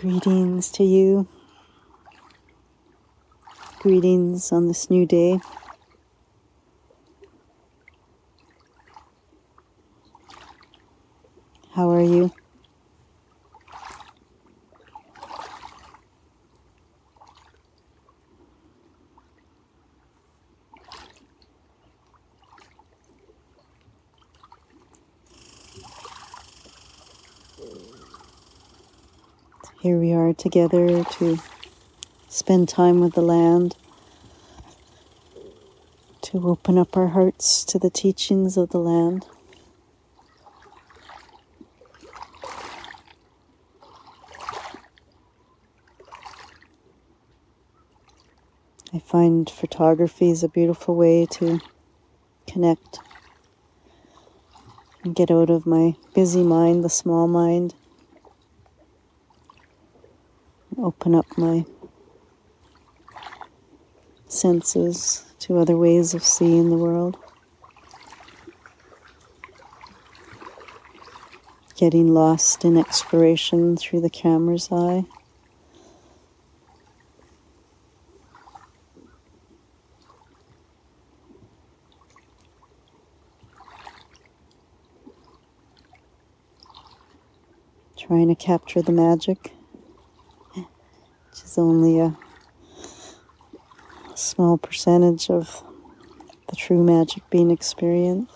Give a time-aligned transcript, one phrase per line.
[0.00, 1.28] Greetings to you.
[3.80, 5.38] Greetings on this new day.
[11.72, 12.32] How are you?
[29.80, 31.38] Here we are together to
[32.28, 33.76] spend time with the land,
[36.20, 39.24] to open up our hearts to the teachings of the land.
[48.92, 51.58] I find photography is a beautiful way to
[52.46, 52.98] connect
[55.02, 57.72] and get out of my busy mind, the small mind,
[60.82, 61.64] open up my
[64.26, 67.18] senses to other ways of seeing the world.
[71.76, 75.04] Getting lost in exploration through the camera's eye.
[87.96, 89.52] Trying to capture the magic
[91.32, 92.16] is only a
[94.14, 95.62] small percentage of
[96.48, 98.32] the true magic being experienced.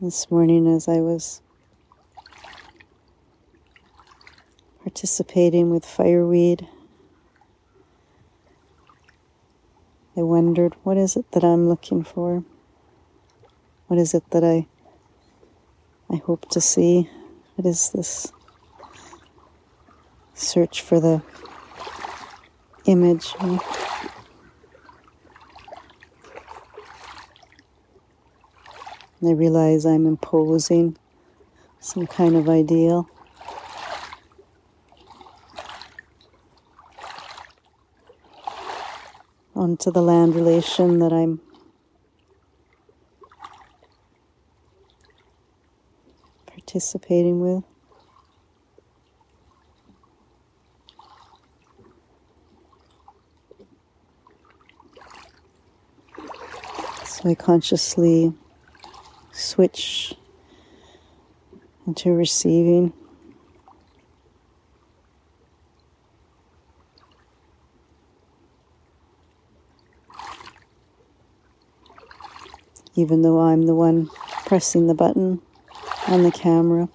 [0.00, 1.42] This morning, as I was
[4.96, 6.66] participating with fireweed.
[10.16, 12.42] I wondered, what is it that I'm looking for?
[13.88, 14.66] What is it that I
[16.10, 17.10] I hope to see?
[17.56, 18.32] What is this
[20.32, 21.20] search for the
[22.86, 23.34] image?
[23.38, 23.60] I
[29.20, 30.96] realize I'm imposing
[31.80, 33.10] some kind of ideal.
[39.56, 41.40] Onto the land relation that I'm
[46.46, 47.64] participating with.
[57.06, 58.34] So I consciously
[59.32, 60.14] switch
[61.86, 62.92] into receiving.
[72.96, 74.08] Even though I'm the one
[74.46, 75.42] pressing the button
[76.08, 76.88] on the camera.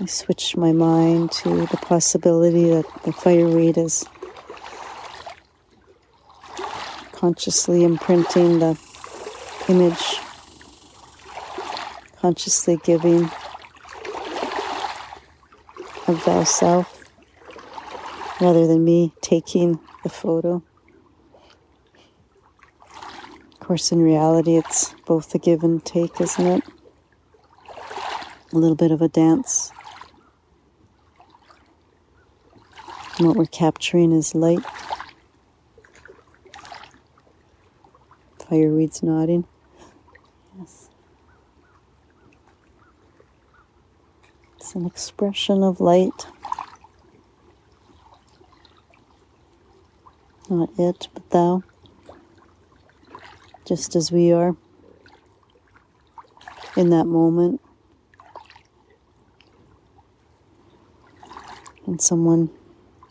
[0.00, 4.06] I switch my mind to the possibility that the fireweed is
[7.12, 8.78] consciously imprinting the
[9.68, 10.18] image,
[12.16, 13.24] consciously giving
[16.08, 17.04] of thyself
[18.40, 20.62] rather than me taking the photo
[23.72, 26.62] course, in reality, it's both a give and take, isn't it?
[28.52, 29.72] A little bit of a dance.
[33.16, 34.60] And what we're capturing is light.
[38.46, 39.46] Fireweed's nodding.
[40.58, 40.90] Yes.
[44.58, 46.26] It's an expression of light.
[50.50, 51.62] Not it, but thou
[53.64, 54.56] just as we are
[56.76, 57.60] in that moment.
[61.86, 62.50] And someone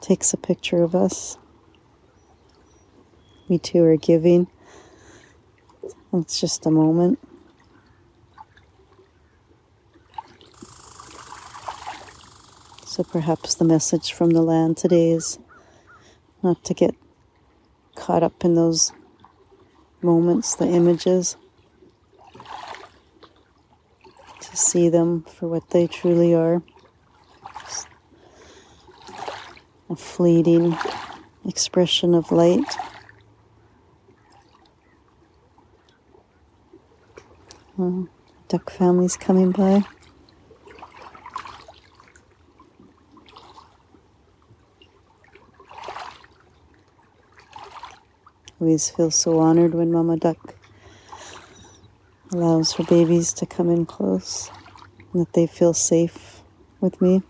[0.00, 1.38] takes a picture of us.
[3.48, 4.46] We too are giving.
[6.12, 7.18] It's just a moment.
[12.84, 15.38] So perhaps the message from the land today is
[16.42, 16.94] not to get
[17.94, 18.92] caught up in those
[20.02, 21.36] moments, the images,
[24.40, 26.62] to see them for what they truly are
[29.90, 30.76] a fleeting
[31.46, 32.76] expression of light.
[38.48, 39.84] duck families coming by.
[48.60, 50.56] Always feel so honored when Mama Duck
[52.32, 54.50] allows her babies to come in close
[55.12, 56.42] and that they feel safe
[56.80, 57.22] with me.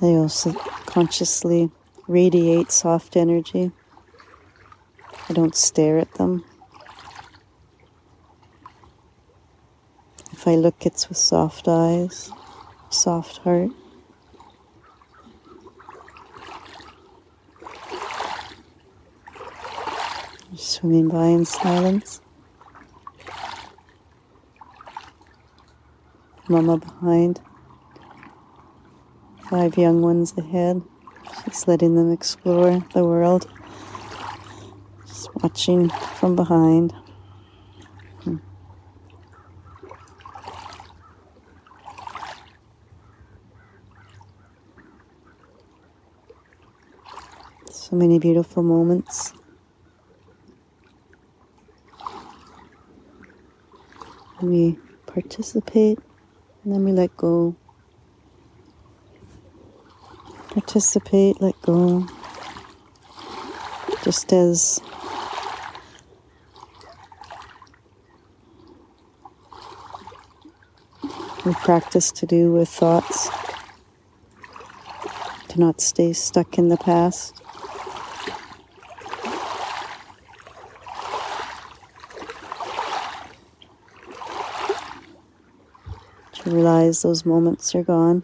[0.00, 0.52] They also
[0.86, 1.70] consciously
[2.08, 3.70] radiate soft energy.
[5.28, 6.44] I don't stare at them.
[10.32, 12.30] If I look, it's with soft eyes,
[12.90, 13.70] soft heart.
[20.54, 22.20] Swimming by in silence.
[26.46, 27.40] Mama behind.
[29.48, 30.82] Five young ones ahead.
[31.44, 33.50] She's letting them explore the world.
[35.06, 36.92] Just watching from behind.
[38.24, 38.36] Hmm.
[47.70, 49.32] So many beautiful moments.
[54.42, 56.00] We participate
[56.64, 57.54] and then we let go.
[60.48, 62.06] Participate, let go.
[64.02, 64.80] Just as
[71.44, 73.30] we practice to do with thoughts,
[75.48, 77.41] to not stay stuck in the past.
[86.52, 88.22] Realize those moments are gone.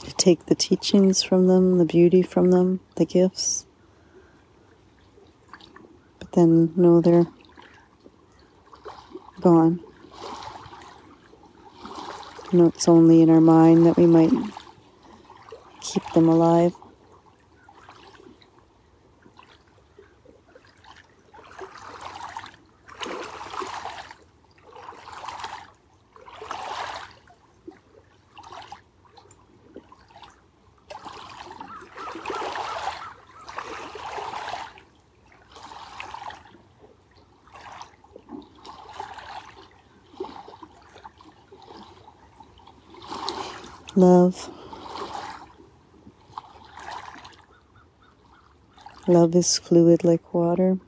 [0.00, 3.66] To take the teachings from them, the beauty from them, the gifts.
[6.18, 7.26] But then know they're
[9.40, 9.80] gone.
[12.52, 14.32] know it's only in our mind that we might
[15.80, 16.74] keep them alive.
[43.96, 44.50] Love.
[49.06, 50.78] Love is fluid like water.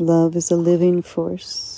[0.00, 1.69] Love is a living force.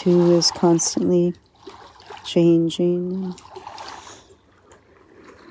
[0.00, 1.34] Two is constantly
[2.24, 3.34] changing,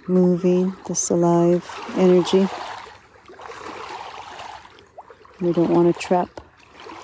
[0.07, 1.63] moving, this alive
[1.96, 2.48] energy.
[5.40, 6.42] We don't want to trap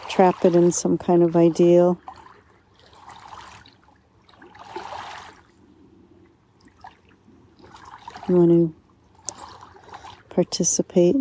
[0.09, 2.01] trap it in some kind of ideal.
[8.27, 8.75] We want to
[10.29, 11.17] participate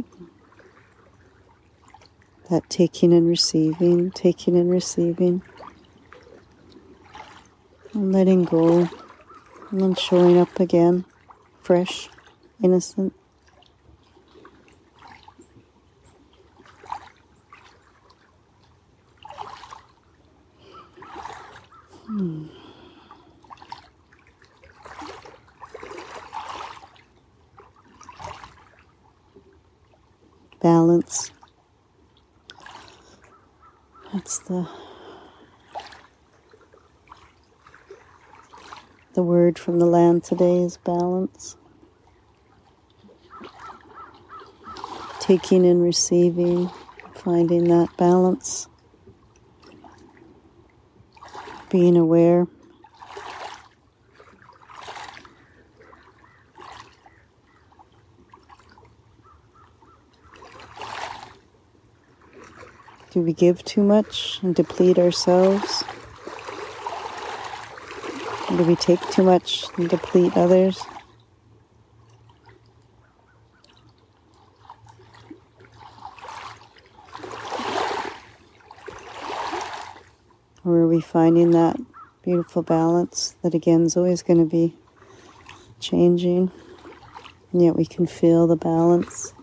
[2.49, 5.43] that taking and receiving, taking and receiving
[7.95, 8.89] and letting go.
[9.71, 11.05] And then showing up again
[11.61, 12.09] fresh
[12.63, 13.15] innocent.
[22.07, 22.47] Hmm.
[30.65, 31.31] balance.
[34.15, 34.67] That's the
[39.15, 41.57] The word from the land today is balance.
[45.21, 46.69] Taking and receiving,
[47.15, 48.69] finding that balance.
[51.71, 52.49] Being aware.
[63.13, 65.85] Do we give too much and deplete ourselves?
[68.57, 70.81] Do we take too much and deplete others?
[80.65, 81.81] Or are we finding that
[82.23, 84.77] beautiful balance that again is always going to be
[85.81, 86.53] changing,
[87.53, 89.35] and yet we can feel the balance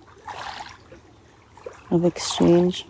[1.92, 2.86] of exchange.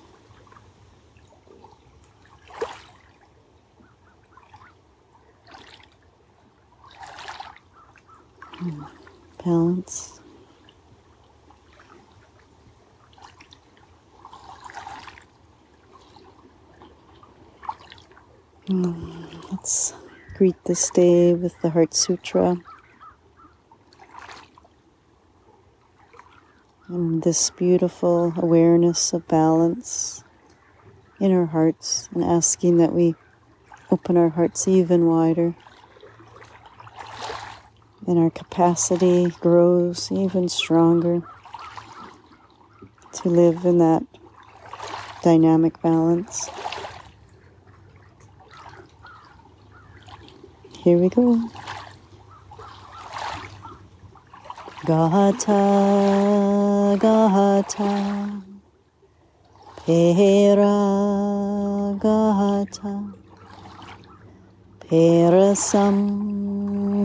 [9.44, 10.20] Balance.
[18.68, 19.96] Mm, let's
[20.38, 22.58] greet this day with the Heart Sutra.
[26.88, 30.24] And this beautiful awareness of balance
[31.20, 33.16] in our hearts, and asking that we
[33.90, 35.56] open our hearts even wider.
[38.08, 41.22] And our capacity grows even stronger
[43.14, 44.04] to live in that
[45.22, 46.50] dynamic balance.
[50.84, 51.40] Here we go.
[54.84, 55.54] Gata,
[57.00, 58.42] Gata,
[59.86, 60.66] Pera,
[64.80, 66.31] Perasam,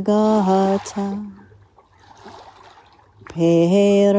[0.04, 1.38] Gata.
[3.38, 4.18] Peragata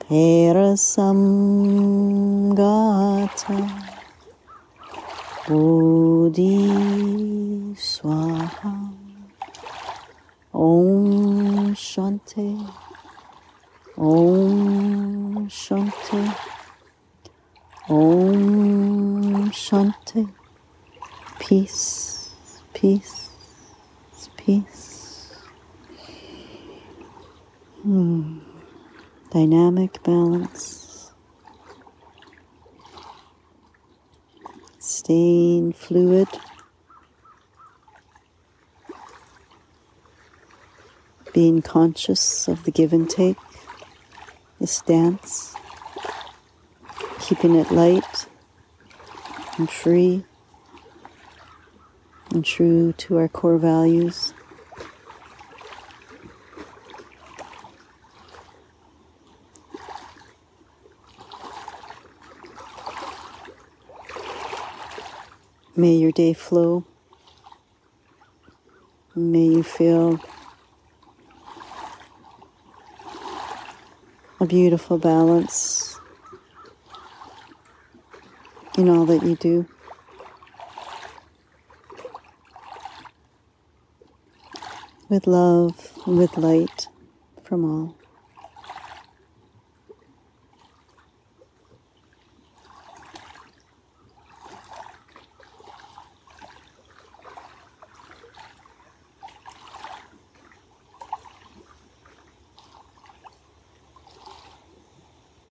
[0.00, 0.90] Parasamgata
[5.48, 6.58] Bodhi
[7.76, 8.74] Swaha.
[10.52, 12.50] Om Shanti
[13.96, 16.22] Om Shanti
[17.88, 20.28] Om Shanti
[21.38, 22.30] Peace,
[22.72, 23.30] peace,
[24.36, 25.32] peace.
[27.84, 28.38] Hmm.
[29.30, 30.84] Dynamic balance.
[35.04, 36.28] staying fluid.
[41.34, 43.36] Being conscious of the give and take,
[44.60, 45.54] this dance,
[47.20, 48.26] keeping it light
[49.58, 50.24] and free
[52.30, 54.32] and true to our core values.
[65.76, 66.84] May your day flow.
[69.16, 70.20] May you feel
[74.38, 75.98] a beautiful balance
[78.78, 79.66] in all that you do.
[85.08, 86.86] With love, with light
[87.42, 88.03] from all.